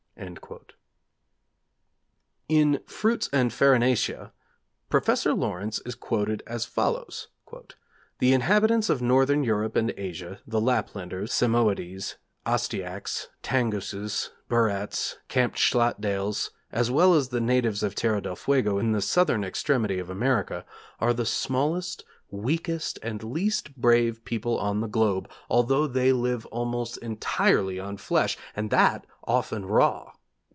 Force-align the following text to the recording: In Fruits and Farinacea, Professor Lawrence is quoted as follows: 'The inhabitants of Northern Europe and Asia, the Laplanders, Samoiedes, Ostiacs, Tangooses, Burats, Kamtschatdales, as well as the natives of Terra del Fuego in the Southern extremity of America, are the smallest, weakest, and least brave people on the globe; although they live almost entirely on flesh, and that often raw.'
In 2.51 2.79
Fruits 2.85 3.27
and 3.33 3.51
Farinacea, 3.51 4.33
Professor 4.87 5.33
Lawrence 5.33 5.79
is 5.83 5.95
quoted 5.95 6.43
as 6.45 6.63
follows: 6.63 7.29
'The 8.19 8.33
inhabitants 8.33 8.91
of 8.91 9.01
Northern 9.01 9.43
Europe 9.43 9.75
and 9.75 9.91
Asia, 9.97 10.39
the 10.45 10.61
Laplanders, 10.61 11.31
Samoiedes, 11.33 12.17
Ostiacs, 12.45 13.29
Tangooses, 13.41 14.29
Burats, 14.47 15.15
Kamtschatdales, 15.27 16.51
as 16.71 16.91
well 16.91 17.15
as 17.15 17.29
the 17.29 17.41
natives 17.41 17.81
of 17.81 17.95
Terra 17.95 18.21
del 18.21 18.35
Fuego 18.35 18.77
in 18.77 18.91
the 18.91 19.01
Southern 19.01 19.43
extremity 19.43 19.97
of 19.97 20.11
America, 20.11 20.65
are 20.99 21.13
the 21.15 21.25
smallest, 21.25 22.05
weakest, 22.29 22.97
and 23.03 23.23
least 23.23 23.75
brave 23.75 24.23
people 24.23 24.57
on 24.57 24.79
the 24.79 24.87
globe; 24.87 25.29
although 25.49 25.85
they 25.85 26.13
live 26.13 26.45
almost 26.45 26.95
entirely 26.99 27.77
on 27.77 27.97
flesh, 27.97 28.37
and 28.55 28.69
that 28.69 29.05
often 29.25 29.65
raw.' 29.65 30.13